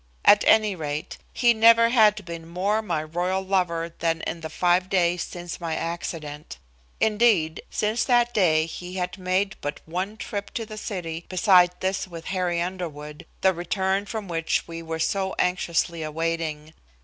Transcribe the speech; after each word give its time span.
At 0.25 0.43
any 0.47 0.75
rate, 0.75 1.19
he 1.31 1.53
never 1.53 1.89
had 1.89 2.25
been 2.25 2.47
more 2.47 2.81
my 2.81 3.03
royal 3.03 3.43
lover 3.45 3.93
than 3.99 4.21
in 4.21 4.41
the 4.41 4.49
five 4.49 4.89
days 4.89 5.21
since 5.21 5.61
my 5.61 5.75
accident. 5.75 6.57
Indeed, 6.99 7.61
since 7.69 8.03
that 8.05 8.33
day 8.33 8.65
he 8.65 8.95
had 8.95 9.19
made 9.19 9.57
but 9.61 9.79
one 9.85 10.17
trip 10.17 10.51
to 10.55 10.65
the 10.65 10.79
city 10.79 11.27
beside 11.29 11.79
this 11.81 12.07
with 12.07 12.25
Harry 12.33 12.59
Underwood, 12.59 13.27
the 13.41 13.53
return 13.53 14.07
from 14.07 14.27
which 14.27 14.67
we 14.67 14.81
were 14.81 14.97
so 14.97 15.35
anxiously 15.37 16.01
awaiting. 16.01 16.73